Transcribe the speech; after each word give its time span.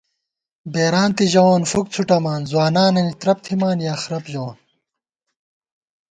بېرانتے 0.73 1.25
ژَوون 1.33 1.61
فُک 1.71 1.85
څھُٹا، 1.93 2.17
ځوانانَنی 2.51 3.13
تَرپ 3.21 3.37
تھِمان 3.45 3.77
یا 3.87 3.93
خرپ 4.03 4.23
ژَوون 4.31 4.57